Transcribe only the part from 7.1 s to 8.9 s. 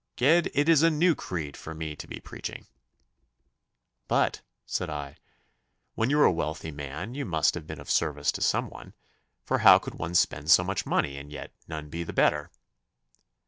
you must have been of service to some